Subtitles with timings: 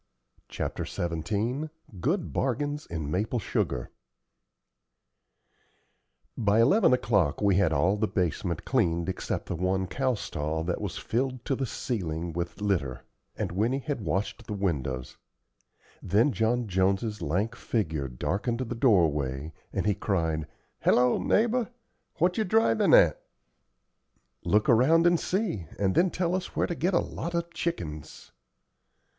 [0.47, 1.69] CHAPTER XVII
[1.99, 3.91] GOOD BARGAINS IN MAPLE SUGAR
[6.35, 10.81] By eleven o'clock we had all the basement cleaned except the one cow stall that
[10.81, 13.03] was filled to the ceiling with litter;
[13.35, 15.17] and Winnie had washed the windows.
[16.01, 20.47] Then John Jones's lank figure darkened the doorway, and he cried,
[20.79, 21.69] "Hello, neighbor,
[22.15, 23.21] what ye drivin' at?"
[24.43, 28.31] "Look around and see, and then tell us where to get a lot of chickens."